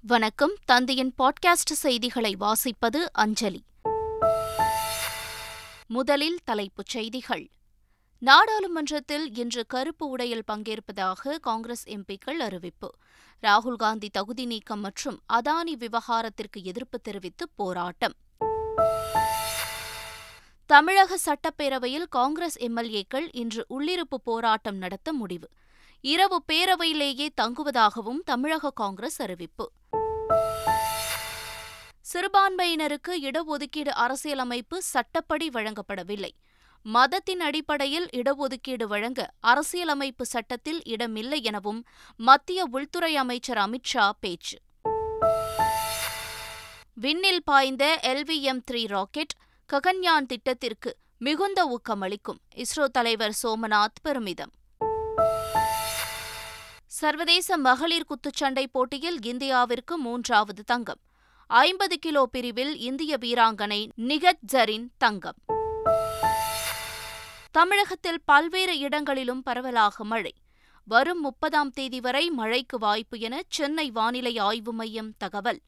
[0.00, 0.52] வணக்கம்.
[0.64, 3.64] தந்தையின் பாட்காஸ்ட் செய்திகளை வாசிப்பது அஞ்சலி.
[5.86, 7.50] முதலில் தலைப்புச் செய்திகள்.
[8.18, 12.94] நாடாளுமன்றத்தில் இன்று கருப்பு உடையில் பங்கேற்பதாக காங்கிரஸ் எம்பிக்கள் அறிவிப்பு.
[13.42, 18.14] ராகுல் காந்தி தகுதி நீக்கம் மற்றும் அதானி விவகாரத்திற்கு எதிர்ப்பு தெரிவித்து போராட்டம்.
[20.66, 25.48] தமிழக சட்டப்பேரவையில் காங்கிரஸ் எம்எல்ஏக்கள் இன்று உள்ளிருப்பு போராட்டம் நடத்த முடிவு.
[26.00, 29.72] இரவு பேரவையிலேயே தங்குவதாகவும் தமிழக காங்கிரஸ் அறிவிப்பு.
[32.12, 36.30] சிறுபான்மையினருக்கு இடஒதுக்கீடு அரசியலமைப்பு சட்டப்படி வழங்கப்படவில்லை.
[36.82, 41.86] மதத்தின் அடிப்படையில் இடஒதுக்கீடு வழங்க அரசியலமைப்பு சட்டத்தில் இடமில்லை எனவும்
[42.16, 44.58] மத்திய உள்துறை அமைச்சர் அமித்ஷா பேச்சு.
[46.94, 49.34] விண்ணில் பாய்ந்த எல்விஎம் த்ரீ ராக்கெட்
[49.72, 52.40] ககன்யான் திட்டத்திற்கு மிகுந்த ஊக்கமளிக்கும்.
[52.54, 54.52] இஸ்ரோ தலைவர் சோமநாத் பெருமிதம்.
[56.98, 60.98] சர்வதேச மகளிர் குத்துச்சண்டை போட்டியில் இந்தியாவிற்கு மூன்றாவது தங்கம்.
[61.46, 65.34] ஐம்பது கிலோ பிரிவில் இந்திய வீராங்கனை நிகத் ஜரின் தங்கம்.
[67.50, 70.34] தமிழகத்தில் பல்வேறு இடங்களிலும் பரவலாக மழை.
[70.84, 75.60] வரும் முப்பதாம் தேதி வரை மழைக்கு வாய்ப்பு என சென்னை வானிலை ஆய்வு மையம் தகவல்.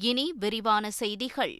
[0.00, 1.58] இனி விரிவான செய்திகள்.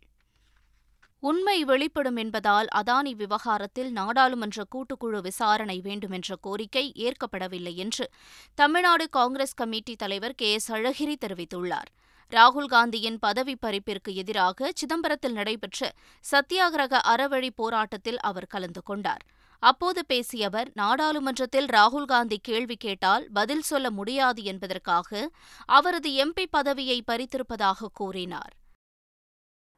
[1.22, 8.10] உண்மை வெளிப்படும் என்பதால் அதானி விவகாரத்தில் நாடாளுமன்ற கூட்டுக்குழு விசாரணை வேண்டுமென்ற கோரிக்கை ஏற்கப்படவில்லை என்று
[8.54, 11.90] தமிழ்நாடு காங்கிரஸ் கமிட்டி தலைவர் கே எஸ் அழகிரி தெரிவித்துள்ளார்.
[12.32, 15.90] ராகுல் காந்தியின் பதவி பறிப்பிற்கு எதிராக சிதம்பரத்தில் நடைபெற்ற
[16.24, 19.22] சத்தியாகிரக அறவழி போராட்டத்தில் அவர் கலந்து கொண்டார்.
[19.62, 25.30] அப்போது பேசிய அவர் நாடாளுமன்றத்தில் ராகுல் காந்தி கேள்வி கேட்டால் பதில் சொல்ல முடியாது என்பதற்காக
[25.68, 28.52] அவரது எம்பி பதவியை பறித்திருப்பதாக கூறினார்.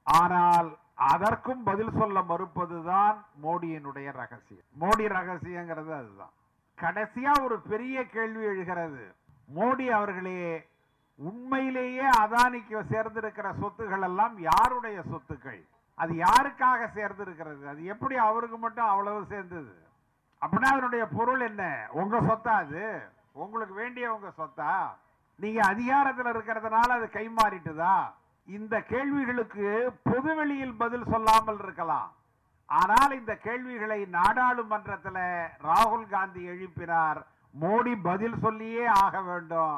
[0.06, 0.70] ஆனால்
[1.08, 4.64] அதற்கும் பதில் சொல்ல மறுப்பதுதான் மோடியினுடைய ரகசியம்.
[4.80, 6.30] மோடி ரகசியங்கிறது அதுதான்.
[6.80, 9.14] கடைசியா ஒரு பெரிய கேள்வி எழுகிறது.
[9.56, 10.68] மோடி அவர்களே
[11.16, 15.62] உண்மையிலேயே அதானிக்கு சேர்ந்திருக்கிற சொத்துக்கள் எல்லாம் யாருடைய சொத்துக்கள்?
[15.94, 17.64] அது யாருக்காக சேர்ந்திருக்கிறது?
[17.68, 19.86] அது எப்படி அவருக்கு மட்டும் அவ்வளவு சேர்ந்தது?
[20.40, 21.86] அப்படின்னா அதனுடைய பொருள் என்ன?
[21.90, 23.08] உங்க சொத்தா அது?
[23.32, 24.88] உங்களுக்கு வேண்டிய உங்க சொத்தா?
[25.36, 28.12] நீங்க அதிகாரத்தில் இருக்கிறதுனால அது கைமாறிட்டுதா?
[28.48, 29.68] இந்த கேள்விகளுக்கு
[30.02, 32.10] பொதுவெளியில் பதில் சொல்லாமல் இருக்கலாம்.
[32.68, 35.22] ஆனால் இந்த கேள்விகளை நாடாளுமன்றத்தில்
[35.68, 37.20] ராகுல் காந்தி எழுப்பினார்.
[37.62, 39.76] மோடி பதில் சொல்லியே ஆக வேண்டும்.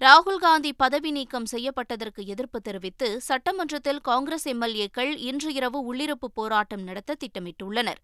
[0.00, 7.16] ராகுல் காந்தி பதவி நீக்கம் செய்யப்பட்டதற்கு எதிர்ப்பு தெரிவித்து சட்டமன்றத்தில் காங்கிரஸ் எம்எல்ஏக்கள் இன்று இரவு உள்ளிருப்பு போராட்டம் நடத்த
[7.22, 7.98] திட்டமிட்டுள்ளனர்.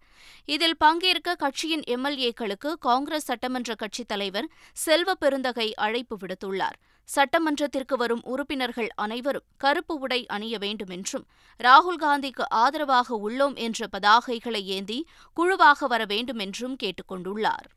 [0.45, 6.77] இதில் பங்கேற்க கட்சியின் எம்எல்ஏக்களுக்கு காங்கிரஸ் சட்டமன்ற கட்சித் தலைவர் செல்வ பெருந்தகை அழைப்பு விடுத்துள்ளார்.
[7.09, 11.25] சட்டமன்றத்திற்கு வரும் உறுப்பினர்கள் அனைவரும் கருப்பு உடை அணிய வேண்டும் என்றும்
[11.59, 14.99] ராகுல் காந்திக்கு ஆதரவாக உள்ளோம் என்ற பதாகைகளை ஏந்தி
[15.33, 17.67] குழுவாக வர வேண்டும் என்றும் கேட்டுக் கொண்டுள்ளார்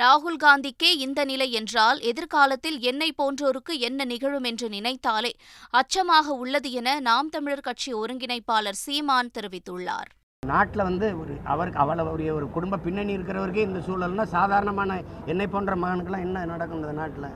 [0.00, 5.32] ராகுல் காந்திக்கே இந்த நிலை என்றால் எதிர்காலத்தில் என்னை போன்றோருக்கு என்ன நிகழும் என்று நினைத்தாலே
[5.80, 10.10] அச்சமாக உள்ளது என நாம் தமிழர் கட்சி ஒருங்கிணைப்பாளர் சீமான் தெரிவித்துள்ளார்.
[10.42, 15.00] நாட்டில் வந்து ஒரு அவருக்கு அவ்வளவுடைய ஒரு குடும்ப பின்னணி இருக்கிறவருக்கே இந்த சூழல்னா சாதாரணமான
[15.32, 17.28] என்னை போன்ற மகனுக்கெல்லாம் என்ன நடக்கும் இந்த நாட்டில்?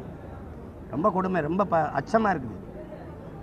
[0.94, 2.60] ரொம்ப கொடுமை ரொம்ப ப அச்சமாக இருக்குது.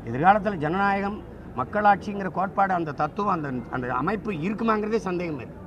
[0.10, 1.20] எதிர்காலத்தில் ஜனநாயகம்
[1.60, 5.60] மக்களாட்சிங்கிற கோட்பாடு அந்த தத்துவம் அந்த அந்த அமைப்பு இருக்குமாங்கிறதே சந்தேகம் இருக்குது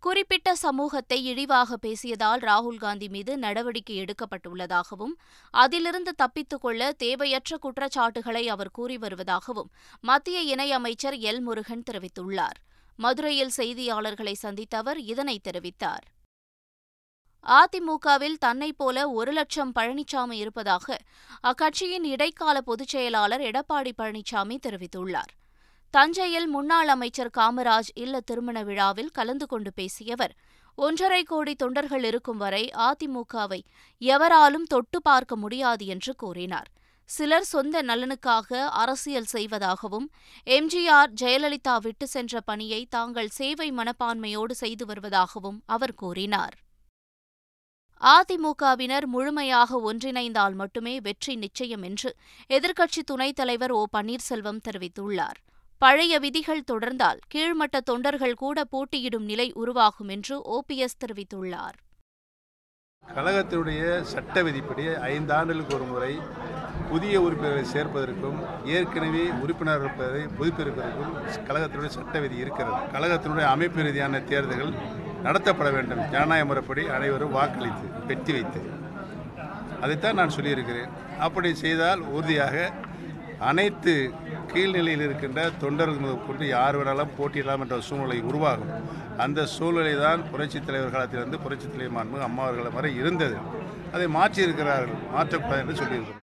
[0.00, 5.14] குறிப்பிட்ட சமூகத்தை இழிவாக பேசியதால் ராகுல் காந்தி மீது நடவடிக்கை எடுக்கப்பட்டுள்ளதாகவும்
[5.50, 9.70] அதிலிருந்து தப்பித்துக் கொள்ள தேவையற்ற குற்றச்சாட்டுகளை அவர் கூறி வருவதாகவும்
[10.00, 11.40] மத்திய இணையமைச்சர் எல்.
[11.40, 12.58] முருகன் தெரிவித்துள்ளார்.
[12.96, 16.06] மதுரையில் செய்தியாளர்களை சந்தித்த அவர் இதனை தெரிவித்தார்.
[17.46, 20.98] அதிமுகவில் தன்னைப் போல ஒரு லட்சம் பழனிசாமி இருப்பதாக
[21.42, 25.34] அக்கட்சியின் இடைக்கால பொதுச் செயலாளர் எடப்பாடி பழனிசாமி தெரிவித்துள்ளார்.
[25.94, 30.34] தஞ்சையில் முன்னாள் அமைச்சர் காமராஜ் இல்ல திருமண விழாவில் கலந்து கொண்டு பேசியவர்
[30.78, 33.60] ஒன்றரை கோடி தொண்டர்கள் இருக்கும் வரை அதிமுகவை
[33.98, 36.68] எவராலும் தொட்டு பார்க்க முடியாது என்று கூறினார்.
[37.10, 40.06] சிலர் சொந்த நலனுக்காக அரசியல் செய்வதாகவும்
[40.46, 46.56] எம்ஜிஆர் ஜெயலலிதா விட்டு சென்ற பணியை தாங்கள் சேவை மனப்பான்மையோடு செய்து வருவதாகவும் அவர் கூறினார்.
[48.00, 52.10] அதிமுகவினர் முழுமையாக ஒன்றிணைந்தால் மட்டுமே வெற்றி நிச்சயம் என்று
[52.50, 55.38] எதிர்க்கட்சி துணைத் தலைவர் ஓ பன்னீர்செல்வம் தெரிவித்துள்ளார்.
[55.82, 61.76] பழைய விதிகள் தொடர்ந்தால் கீழ்மட்ட தொண்டர்கள் கூட போட்டியிடும் நிலை உருவாகும் என்று ஓபிஎஸ் தெரிவித்துள்ளார்.
[63.14, 66.18] கழகத்தினுடைய சட்ட விதிப்படி ஐந்து ஆண்டுகளுக்கு ஒரு முறை
[66.90, 71.14] புதிய உறுப்பினர்களை சேர்ப்பதற்கும் ஏற்கனவே உறுப்பினர் இருப்பதை புதுப்பிப்பதற்கும்
[71.48, 72.80] கழகத்தினுடைய சட்ட விதி இருக்கிறது.
[72.94, 74.74] கழகத்தினுடைய அமைப்பு ரீதியான தேர்தல்கள்
[75.22, 76.02] நடத்தப்பட வேண்டும்.
[76.10, 78.62] ஜனநாயக முறைப்படி அனைவரும் வாக்களித்து வெற்றி வைத்து.
[79.80, 80.90] அதைத்தான் நான் சொல்லியிருக்கிறேன்.
[81.18, 82.72] அப்படி செய்தால் உறுதியாக
[83.38, 83.94] அனைத்து
[84.52, 88.72] கீழ்நிலையில் இருக்கின்ற தொண்டர்கள் முதல் கொண்டு யார் வேணாலும் போட்டியிடலாம் என்ற சூழ்நிலை உருவாகும்.
[89.24, 93.36] அந்த சூழ்நிலை தான் புரட்சித் தலைவர் காலத்திலிருந்து புரட்சித் தலைவர் மாண்பு அம்மா அவர்கள் வரை இருந்தது.
[93.96, 96.24] அதை மாற்றி இருக்கிறார்கள் மாற்றக்கூடாது என்று சொல்லியிருக்கிறோம்.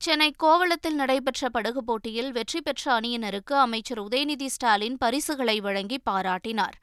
[0.00, 6.76] சென்னை கோவளத்தில் நடைபெற்ற படகு போட்டியில் வெற்றி பெற்ற அணியினருக்கு அமைச்சர் உதயநிதி ஸ்டாலின் பரிசுகளை வழங்கி பாராட்டினார்.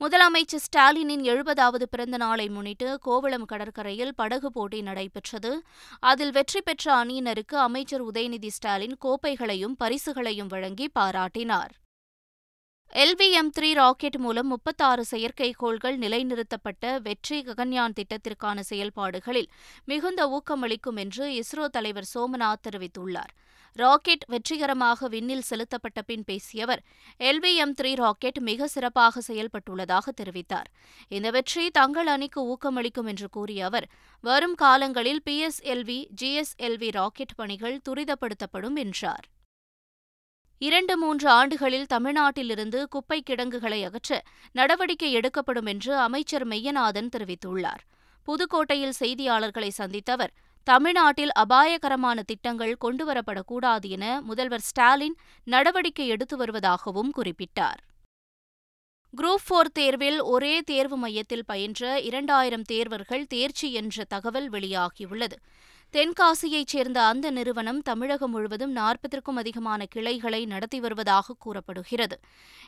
[0.00, 5.62] முதலமைச்சர் ஸ்டாலினின் எழுபதாவது பிறந்த நாளை முன்னிட்டு கோவளம் கடற்கரையில் படகு போட்டி நடைபெற்றது.
[6.00, 11.74] அதில் வெற்றி பெற்ற அணியினருக்கு அமைச்சர் உதயநிதி ஸ்டாலின் கோப்பைகளையும் பரிசுகளையும் வழங்கி பாராட்டினார்.
[12.92, 19.48] எல்விஎம் த்ரீ ராக்கெட் மூலம் முப்பத்தாறு செயற்கைக்கோள்கள் நிலைநிறுத்தப்பட்ட வெற்றி ககன்யான் திட்டத்திற்கான செயல்பாடுகளில்
[19.84, 23.32] மிகுந்த ஊக்கமளிக்கும் என்று இஸ்ரோ தலைவர் சோமநாத் தெரிவித்துள்ளார்.
[23.72, 26.82] ராக்கெட் வெற்றிகரமாக விண்ணில் செலுத்தப்பட்ட பின் பேசிய அவர்
[27.20, 30.68] எல்விஎம் த்ரீ ராக்கெட் மிக சிறப்பாக செயல்பட்டுள்ளதாக தெரிவித்தார்.
[31.08, 33.88] இந்த வெற்றி தங்கள் அணிக்கு ஊக்கமளிக்கும் என்று கூறிய அவர்
[34.20, 39.26] வரும் காலங்களில் பிஎஸ்எல்வி ஜிஎஸ்எல்வி ராக்கெட் பணிகள் துரிதப்படுத்தப்படும் என்றார்.
[40.60, 44.22] இரண்டு மூன்று ஆண்டுகளில் தமிழ்நாட்டிலிருந்து குப்பை கிடங்குகளை அகற்ற
[44.52, 47.82] நடவடிக்கை எடுக்கப்படும் என்று அமைச்சர் மெய்யநாதன் தெரிவித்துள்ளார்.
[48.26, 50.32] புதுக்கோட்டையில் செய்தியாளர்களை சந்தித்த அவர்
[50.64, 57.80] தமிழ்நாட்டில் அபாயகரமான திட்டங்கள் கொண்டுவரப்படக்கூடாது என முதல்வர் ஸ்டாலின் நடவடிக்கை எடுத்து வருவதாகவும் குறிப்பிட்டார்.
[59.16, 65.36] குரூப் போர் தேர்வில் ஒரே தேர்வு மையத்தில் பயின்ற இரண்டாயிரம் தேர்வர்கள் தேர்ச்சி என்ற தகவல் வெளியாகியுள்ளது.
[65.92, 72.16] தென்காசியைச் சேர்ந்த அந்த நிறுவனம் தமிழகம் முழுவதும் நாற்பதற்கும் அதிகமான கிளைகளை நடத்தி வருவதாக கூறப்படுகிறது.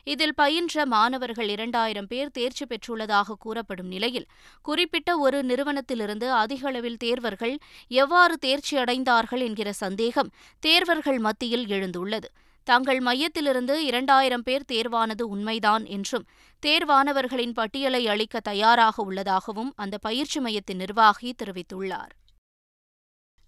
[0.03, 4.27] இதில் பயின்ற மாணவர்கள் இரண்டாயிரம் பேர் தேர்ச்சி பெற்றுள்ளதாக கூறப்படும் நிலையில்
[4.61, 7.57] குறிப்பிட்ட ஒரு நிறுவனத்திலிருந்து அதிக அளவில் தேர்வர்கள்
[7.87, 10.31] எவ்வாறு தேர்ச்சி அடைந்தார்கள் என்கிற சந்தேகம்
[10.65, 12.29] தேர்வர்கள் மத்தியில் எழுந்துள்ளது.
[12.63, 16.25] தங்கள் மையத்திலிருந்து இரண்டாயிரம் பேர் தேர்வானது உண்மைதான் என்றும்
[16.63, 22.11] தேர்வானவர்களின் பட்டியலை அளிக்க தயாராக உள்ளதாகவும் அந்த பயிற்சி மையத்தின் நிர்வாகி தெரிவித்துள்ளார்.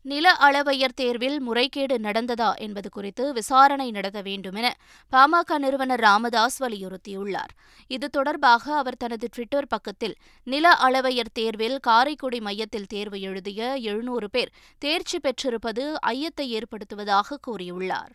[0.05, 4.75] நில அளவையர் தேர்வில் முறைகேடு நடந்ததா என்பது குறித்து விசாரணை நடத்த வேண்டுமென
[5.11, 7.53] பாமக நிறுவனர் ராமதாஸ் வலியுறுத்தியுள்ளார்.
[7.87, 14.51] இது தொடர்பாக அவர் தனது டுவிட்டர் பக்கத்தில் நில அளவையர் தேர்வில் காரைக்குடி மையத்தில் தேர்வு எழுதிய எழுநூறு பேர்
[14.79, 18.13] தேர்ச்சி பெற்றிருப்பது ஐயத்தை ஏற்படுத்துவதாக கூறியுள்ளார்.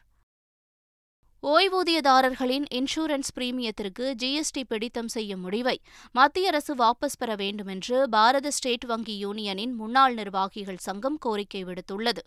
[1.42, 5.74] ஓய்வூதியதாரர்களின் இன்சூரன்ஸ் பிரீமியத்திற்கு ஜிஎஸ்டி பிடித்தம் செய்யும் முடிவை
[6.14, 12.22] மத்திய அரசு வாபஸ் பெற வேண்டுமென்று பாரத ஸ்டேட் வங்கி யூனியனின் முன்னாள் நிர்வாகிகள் சங்கம் கோரிக்கை விடுத்துள்ளது.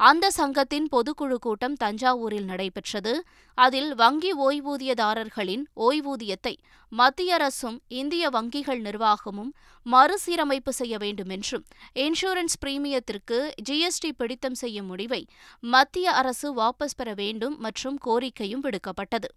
[0.00, 3.12] அந்த சங்கத்தின் பொதுக்குழு கூட்டம் தஞ்சாவூரில் நடைபெற்றது.
[3.58, 6.54] அதில் வங்கி ஓய்வூதியதாரர்களின் ஓய்வூதியத்தை
[6.92, 9.52] மத்திய அரசும் இந்திய வங்கிகள் நிர்வாகமும்
[9.86, 11.64] மறுசீரமைப்பு செய்ய வேண்டுமென்றும்
[11.96, 13.38] இன்சூரன்ஸ் பிரீமியத்திற்கு
[13.70, 15.22] ஜிஎஸ்டி பிடித்தம் செய்யும் முடிவை
[15.62, 19.28] மத்திய அரசு வாபஸ் பெற வேண்டும் மற்றும் கோரிக்கை கோரிக்கையும் விடுக்கப்பட்டது.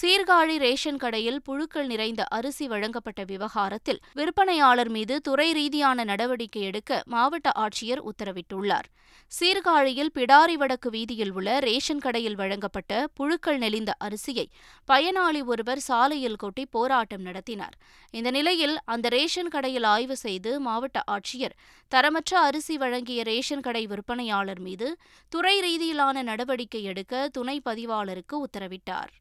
[0.00, 7.50] சீர்காழி ரேஷன் கடையில் புழுக்கள் நிறைந்த அரிசி வழங்கப்பட்ட விவகாரத்தில் விற்பனையாளர் மீது துறை ரீதியான நடவடிக்கை எடுக்க மாவட்ட
[7.54, 8.86] ஆட்சியர் உத்தரவிட்டுள்ளார்.
[9.32, 14.46] சீர்காழியில் பிடாரி வடக்கு வீதியில் உள்ள ரேஷன் கடையில் வழங்கப்பட்ட புழுக்கள் நெளிந்த அரிசியை
[14.88, 17.76] பயனாளி ஒருவர் சாலையில் கொட்டி போராட்டம் நடத்தினார்.
[18.10, 21.56] இந்த நிலையில் அந்த ரேஷன் கடையில் ஆய்வு செய்து மாவட்ட ஆட்சியர்
[21.92, 24.96] தரமற்ற அரிசி வழங்கிய ரேஷன் கடை விற்பனையாளர் மீது
[25.28, 29.12] துறை ரீதியிலான நடவடிக்கை எடுக்க துணை பதிவாளருக்கு உத்தரவிட்டார்.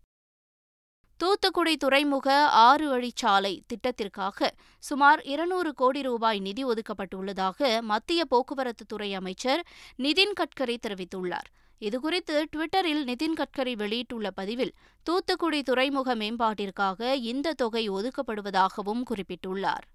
[1.21, 9.61] தூத்துக்குடி துறைமுக ஆறு வழிச்சாலை திட்டத்திற்காக சுமார் இருநூறு கோடி ரூபாய் நிதி ஒதுக்கப்பட்டுள்ளதாக மத்திய போக்குவரத்து துறை அமைச்சர்
[9.97, 11.49] நிதின் கட்கரி தெரிவித்துள்ளார்.
[11.81, 14.73] இதுகுறித்து டுவிட்டரில் நிதின் கட்கரி வெளியிட்டுள்ள பதிவில்
[15.03, 19.85] தூத்துக்குடி துறைமுக மேம்பாட்டிற்காக இந்த தொகை ஒதுக்கப்படுவதாகவும் குறிப்பிட்டுள்ளார்.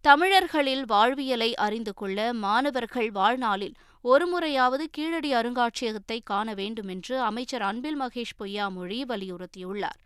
[0.00, 8.38] தமிழர்களில் வாழ்வியலை அறிந்து கொள்ள மாணவர்கள் வாழ்நாளில் ஒருமுறையாவது கீழடி அருங்காட்சியகத்தை காண வேண்டும் என்று அமைச்சர் அன்பில் மகேஷ்
[8.38, 10.00] பொய்யாமொழி வலியுறுத்தியுள்ளார்.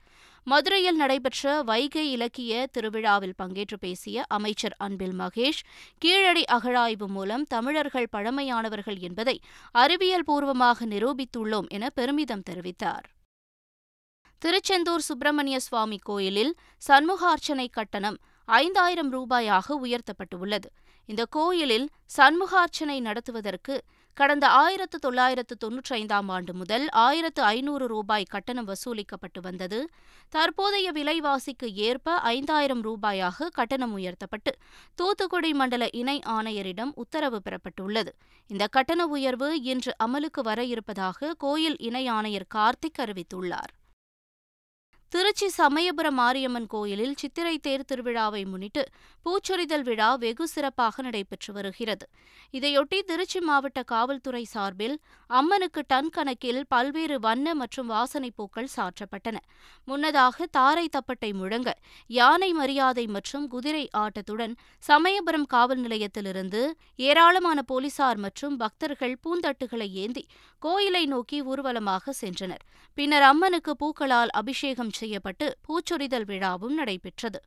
[0.46, 5.62] மதுரையில் நடைபெற்ற வைகை இலக்கிய திருவிழாவில் பங்கேற்று பேசிய அமைச்சர் அன்பில் மகேஷ்
[5.98, 9.40] கீழடி அகழாய்வு மூலம் தமிழர்கள் பழமையானவர்கள் என்பதை
[9.72, 13.06] அறிவியல் பூர்வமாக நிரூபித்துள்ளோம் என பெருமிதம் தெரிவித்தார்.
[14.38, 16.54] திருச்செந்தூர் சுப்பிரமணிய சுவாமி கோயிலில்
[16.88, 20.68] சண்முகார்ச்சனை கட்டணம் ஐந்தாயிரம் ரூபாயாக உயர்த்தப்பட்டுள்ளது.
[21.08, 23.75] இந்த கோயிலில் சண்முகார்ச்சனை நடத்துவதற்கு
[24.14, 29.88] கடந்த ஆயிரத்து தொள்ளாயிரத்து தொன்னூற்றி ஐந்தாம் ஆண்டு முதல் ஆயிரத்து ஐநூறு ரூபாய் கட்டணம் வசூலிக்கப்பட்டு வந்தது.
[30.28, 34.54] தற்போதைய விலைவாசிக்கு ஏற்ப ஐந்தாயிரம் ரூபாயாக கட்டணம் உயர்த்தப்பட்டு
[34.94, 38.12] தூத்துக்குடி மண்டல இணை ஆணையரிடம் உத்தரவு பெறப்பட்டுள்ளது.
[38.50, 43.72] இந்த கட்டண உயர்வு இன்று அமலுக்கு வர இருப்பதாக கோயில் இணை ஆணையர் கார்த்திக் அறிவித்துள்ளார்.
[45.12, 48.82] திருச்சி சமயபுரம் மாரியம்மன் கோயிலில் சித்திரை தேர் திருவிழாவை முன்னிட்டு
[49.26, 52.04] பூச்சொரிதல் விழா வெகு சிறப்பாக நடைபெற்று வருகிறது.
[52.54, 54.96] இதையொட்டி திருச்சி மாவட்ட காவல்துறை சார்பில்
[55.30, 59.36] அம்மனுக்கு டன் கணக்கில் பல்வேறு வண்ண மற்றும் வாசனை பூக்கள் சாற்றப்பட்டன.
[59.84, 61.72] முன்னதாக தாரை தப்பட்டை முழங்க
[62.18, 64.56] யானை மரியாதை மற்றும் குதிரை ஆட்டத்துடன்
[64.88, 66.62] சமயபுரம் காவல் நிலையத்திலிருந்து
[66.96, 70.26] ஏராளமான போலீசார் மற்றும் பக்தர்கள் பூந்தட்டுகளை ஏந்தி
[70.58, 72.62] கோயிலை நோக்கி ஊர்வலமாக சென்றனர்.
[72.98, 77.40] பின்னர் அம்மனுக்கு பூக்களால் அபிஷேகம் செய்யப்பட்டு பூச்சொரிதல் விழாவும் நடைபெற்றது.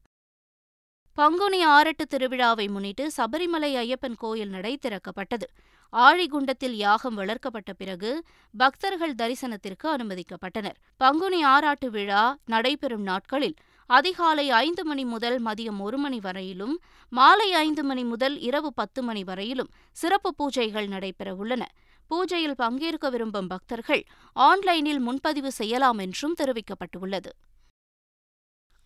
[1.17, 5.47] பங்குனி ஆரட்டு திருவிழாவை முன்னிட்டு சபரிமலை ஐயப்பன் கோயில் நடை திறக்கப்பட்டது.
[5.93, 8.11] ஆழிகுண்டத்தில் யாகம் வளர்க்கப்பட்ட பிறகு
[8.53, 10.77] பக்தர்கள் தரிசனத்திற்கு அனுமதிக்கப்பட்டனர்.
[11.01, 13.57] பங்குனி ஆராட்டு விழா நடைபெறும் நாட்களில்
[13.89, 16.75] அதிகாலை ஐந்து மணி முதல் மதியம் ஒரு மணி வரையிலும்
[17.11, 21.63] மாலை ஐந்து மணி முதல் இரவு பத்து மணி வரையிலும் சிறப்பு பூஜைகள் நடைபெறவுள்ளன
[22.09, 27.29] பூஜையில் பங்கேற்க விரும்பும் பக்தர்கள் ஆன்லைனில் முன்பதிவு செய்யலாம் என்றும் தெரிவிக்கப்பட்டுள்ளது.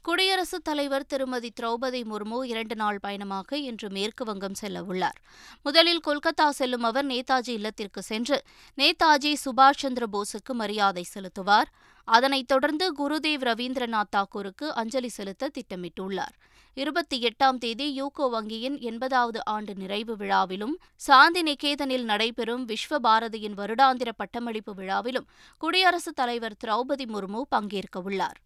[0.01, 5.21] குடியரசுத் தலைவர் திருமதி திரௌபதி முர்மு இரண்டு நாள் பயணமாக இன்று மேற்கு வங்கம் செல்ல உள்ளார்.
[5.63, 8.43] முதலில் கொல்கத்தா செல்லும் அவர் நேதாஜி இல்லத்திற்கு சென்று
[8.77, 11.69] நேதாஜி சுபாஷ் சந்திர போஸுக்கு மரியாதை செலுத்துவார்.
[12.05, 16.35] அதனைத் தொடர்ந்து குருதேவ் ரவீந்திரநாத் தாக்கூருக்கு அஞ்சலி செலுத்த திட்டமிட்டுள்ளார்.
[16.73, 24.09] இருபத்தி எட்டாம் தேதி யூகோ வங்கியின் எண்பதாவது ஆண்டு நிறைவு விழாவிலும் சாந்தி நிகேதனில் நடைபெறும் விஸ்வ பாரதியின் வருடாந்திர
[24.15, 28.39] பட்டமளிப்பு விழாவிலும் குடியரசுத் தலைவர் திரௌபதி முர்மு பங்கேற்கவுள்ளார்.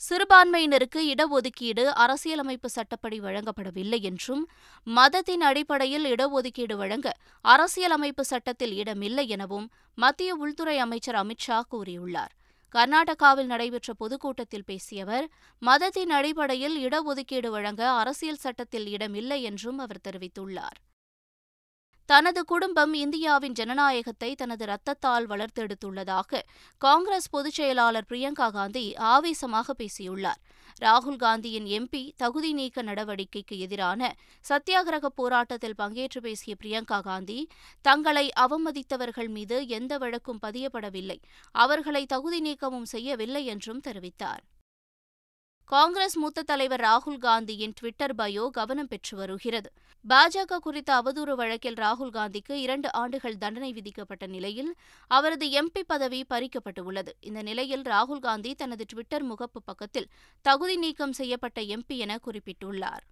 [0.00, 4.48] சிறுபான்மையினருக்கு இடஒதுக்கீடு அரசியலமைப்பு சட்டப்படி வழங்கப்படவில்லை என்றும்
[4.86, 7.08] மதத்தின் அடிப்படையில் இடஒதுக்கீடு வழங்க
[7.44, 12.32] அரசியலமைப்பு சட்டத்தில் இடமில்லை எனவும் மத்திய உள்துறை அமைச்சர் அமித்ஷா கூறியுள்ளார்.
[12.74, 15.26] கர்நாடகாவில் நடைபெற்ற பொதுக்கூட்டத்தில் பேசிய அவர்
[15.62, 20.78] மதத்தின் அடிப்படையில் இடஒதுக்கீடு வழங்க அரசியல் சட்டத்தில் இடமில்லை என்றும் அவர் தெரிவித்துள்ளார்.
[22.10, 26.40] தனது குடும்பம் இந்தியாவின் ஜனநாயகத்தை தனது ரத்தத்தால் வளர்த்தெடுத்துள்ளதாக
[26.78, 30.40] காங்கிரஸ் பொதுச் செயலாளர் பிரியங்கா காந்தி ஆவேசமாக பேசியுள்ளார்.
[30.80, 34.16] ராகுல் காந்தியின் எம்பி தகுதி நீக்க நடவடிக்கைக்கு எதிரான
[34.48, 37.48] சத்தியாகிரக போராட்டத்தில் பங்கேற்று பேசிய பிரியங்கா காந்தி
[37.80, 41.18] தங்களை அவமதித்தவர்கள் மீது எந்த வழக்கும் பதியப்படவில்லை.
[41.54, 44.42] அவர்களை தகுதி நீக்கமும் செய்யவில்லை என்றும் தெரிவித்தார்.
[45.64, 49.70] காங்கிரஸ் மூத்த தலைவர் ராகுல் காந்தியின் ட்விட்டர் பயோ கவனம் பெற்று வருகிறது.
[50.08, 54.74] பாஜக குறித்த அவதூறு வழக்கில் ராகுல் காந்திக்கு இரண்டு ஆண்டுகள் தண்டனை விதிக்கப்பட்ட நிலையில்
[55.06, 57.08] அவரது எம்பி பதவி பறிக்கப்பட்டுள்ளது.
[57.20, 60.10] இந்த நிலையில் ராகுல் காந்தி தனது டுவிட்டர் முகப்பு பக்கத்தில்
[60.42, 63.04] தகுதி நீக்கம் செய்யப்பட்ட எம்பி என குறிப்பிட்டுள்ளார்.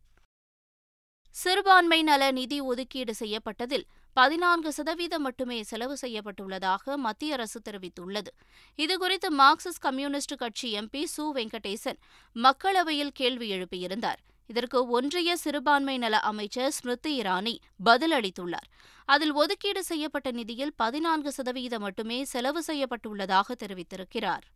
[1.30, 8.32] சிறுபான்மை நல நிதி ஒதுக்கீடு செய்யப்பட்டதில் பதினான்கு சதவீதம் மட்டுமே செலவு செய்யப்பட்டுள்ளதாக மத்திய அரசு தெரிவித்துள்ளது.
[8.78, 11.26] இதுகுறித்து மார்க்சிஸ்ட் கம்யூனிஸ்ட் கட்சி எம்பி சு.
[11.34, 12.00] வெங்கடேசன்
[12.34, 14.22] மக்களவையில் கேள்வி எழுப்பியிருந்தார்.
[14.48, 18.68] இதற்கு ஒன்றிய சிறுபான்மை நல அமைச்சர் ஸ்மிருதி இரானி பதிலளித்துள்ளார்.
[19.04, 24.46] அதில் ஒதுக்கீடு செய்யப்பட்ட நிதியில் பதினான்கு சதவீதம் மட்டுமே செலவு செய்யப்பட்டுள்ளதாக தெரிவித்திருக்கிறார்.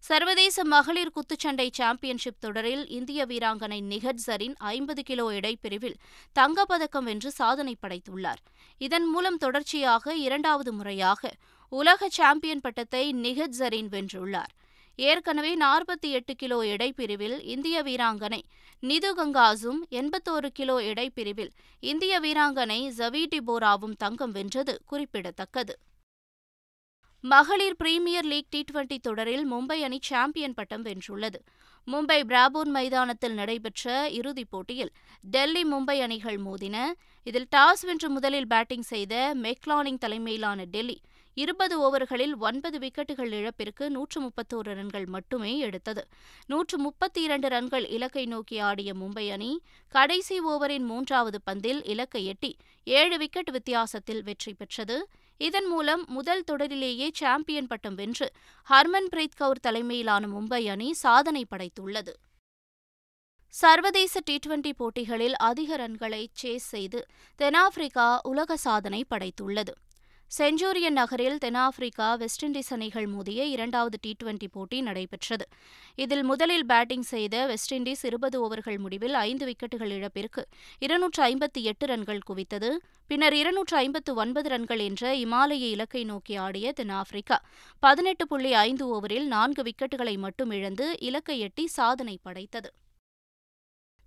[0.00, 5.96] சர்வதேச மகளிர் குத்துச்சண்டை சாம்பியன்ஷிப் தொடரில் இந்திய வீராங்கனை நிகத் ஜரின் ஐம்பது கிலோ இடைப்பிரிவில்
[6.38, 8.42] தங்கப்பதக்கம் வென்று சாதனை படைத்துள்ளார்.
[8.78, 11.32] இதன் மூலம் தொடர்ச்சியாக இரண்டாவது முறையாக
[11.68, 14.52] உலக சாம்பியன் பட்டத்தை நிகத் ஜரீன் வென்றுள்ளார்.
[14.98, 18.40] ஏற்கனவே நாற்பத்தி எட்டு கிலோ எடைப்பிரிவில் இந்திய வீராங்கனை
[18.82, 21.52] நிது கங்காஸும் எண்பத்தோரு கிலோ எடைப்பிரிவில்
[21.82, 25.74] இந்திய வீராங்கனை ஜவீடி போராவும் தங்கம் வென்றது குறிப்பிடத்தக்கது.
[27.24, 31.38] மகளிர் பிரீமியர் லீக் டி டுவெண்டி தொடரில் மும்பை அணி சாம்பியன் பட்டம் வென்றுள்ளது.
[31.86, 36.76] மும்பை பிராபோன் மைதானத்தில் நடைபெற்ற இறுதிப் போட்டியில் டெல்லி மும்பை அணிகள் மோதின.
[37.22, 41.00] இதில் டாஸ் வென்று முதலில் பேட்டிங் செய்த மெக்லானிங் தலைமையிலான டெல்லி
[41.34, 46.06] இருபது ஓவர்களில் ஒன்பது விக்கெட்டுகள் இழப்பிற்கு நூற்று முப்பத்தோரு ரன்கள் மட்டுமே எடுத்தது.
[46.46, 52.56] நூற்று முப்பத்தி இரண்டு ரன்கள் இலக்கை நோக்கி ஆடிய மும்பை அணி கடைசி ஓவரின் மூன்றாவது பந்தில் இலக்கை எட்டி
[52.84, 55.08] ஏழு விக்கெட் வித்தியாசத்தில் வெற்றி பெற்றது.
[55.40, 58.32] இதன் மூலம் முதல் தொடரிலேயே சாம்பியன் பட்டம் வென்று
[58.70, 62.12] ஹர்மன்பிரீத் கவுர் தலைமையிலான மும்பை அணி சாதனை படைத்துள்ளது.
[63.54, 69.72] சர்வதேச டி டுவெண்டி போட்டிகளில் அதிக ரன்களை சேஸ் செய்து தென்னாப்பிரிக்கா உலக சாதனை படைத்துள்ளது.
[70.36, 75.44] செஞ்சூரியன் நகரில் தென்னாப்பிரிக்கா வெஸ்ட் இண்டீஸ் அணிகள் மோதிய இரண்டாவது டி டுவெண்டி போட்டி நடைபெற்றது.
[75.94, 80.42] இதில் முதலில் பேட்டிங் செய்த வெஸ்ட் இண்டீஸ் இருபது ஓவர்கள் முடிவில் ஐந்து விக்கெட்டுகள் இழப்பிற்கு
[80.78, 82.70] இருநூற்று ஐம்பத்தி எட்டு ரன்கள் குவித்தது.
[83.06, 87.38] பின்னர் இருநூற்று ஐம்பத்து ஒன்பது ரன்கள் என்ற இமாலய இலக்கை நோக்கி ஆடிய தென்னாப்பிரிக்கா
[87.82, 92.70] பதினெட்டு புள்ளி ஐந்து ஓவரில் நான்கு விக்கெட்டுகளை மட்டும் இழந்து இலக்கை எட்டி சாதனை படைத்தது.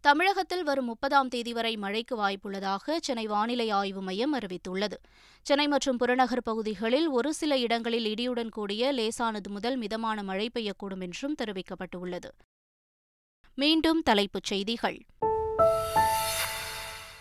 [0.01, 4.93] தமிழகத்தில் வரும் முப்பதாம் தேதி வரை மழைக்கு வாய்ப்புள்ளதாக சென்னை வானிலை ஆய்வு மையம் அறிவித்துள்ளது.
[5.41, 11.35] சென்னை மற்றும் புறநகர் பகுதிகளில் ஒரு சில இடங்களில் இடியுடன் கூடிய லேசானது முதல் மிதமான மழை பெய்யக்கூடும் என்றும்
[11.43, 12.29] தெரிவிக்கப்பட்டுள்ளது.
[13.55, 15.05] மீண்டும் தலைப்புச் செய்திகள்.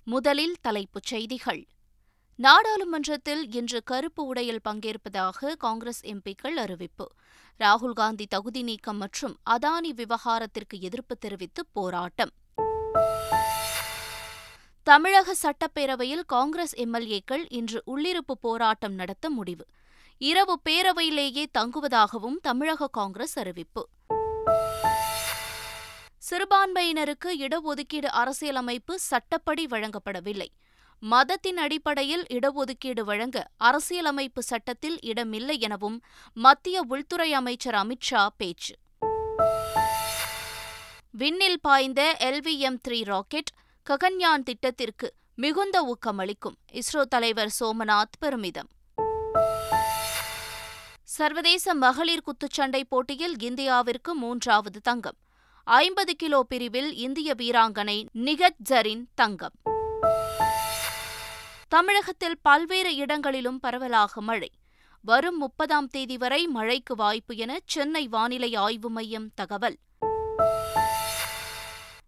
[0.03, 1.67] முதலில் தலைப்புச் செய்திகள்.
[2.35, 7.07] நாடாளுமன்றத்தில் இன்று கருப்பு உடையில் பங்கேற்பதாக காங்கிரஸ் எம்பிக்கள் அறிவிப்பு.
[7.59, 12.31] ராகுல் காந்தி தகுதி நீக்கம் மற்றும் அதானி விவகாரத்திற்கு எதிர்ப்பு தெரிவித்து போராட்டம்.
[14.83, 19.65] தமிழக சட்டப்பேரவையில் காங்கிரஸ் எம்எல்ஏக்கள் இன்று உள்ளிருப்பு போராட்டம் நடத்த முடிவு.
[20.17, 23.89] இரவு பேரவையிலேயே தங்குவதாகவும் தமிழக காங்கிரஸ் அறிவிப்பு.
[26.29, 30.47] சிறுபான்மையினருக்கு இடஒதுக்கீடு அரசியலமைப்பு சட்டப்படி வழங்கப்படவில்லை.
[30.99, 38.75] மதத்தின் அடிப்படையில் இடஒதுக்கீடு வழங்க அரசியலமைப்பு சட்டத்தில் இடமில்லை எனவும் மத்திய உள்துறை அமைச்சர் அமித்ஷா பேச்சு.
[41.13, 43.49] விண்ணில் பாய்ந்த எல்விஎம் த்ரீ ராக்கெட்
[43.89, 46.55] ககன்யான் திட்டத்திற்கு மிகுந்த ஊக்கமளிக்கும்.
[46.71, 48.69] இஸ்ரோ தலைவர் சோமநாத் பெருமிதம்.
[51.03, 55.15] சர்வதேச மகளிர் குத்துச்சண்டை போட்டியில் இந்தியாவிற்கு மூன்றாவது தங்கம்.
[55.63, 59.53] ஐம்பது கிலோ பிரிவில் இந்திய வீராங்கனை நிகத் ஜரின் தங்கம்.
[61.67, 64.51] தமிழகத்தில் பல்வேறு இடங்களிலும் பரவலாக மழை.
[65.01, 69.77] வரும் முப்பதாம் தேதி வரை மழைக்கு வாய்ப்பு என சென்னை வானிலை ஆய்வு மையம் தகவல்.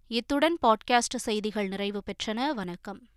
[0.08, 2.54] இத்துடன் பாட்காஸ்ட் செய்திகள் நிறைவு பெற்றன.
[2.54, 3.08] வணக்கம்.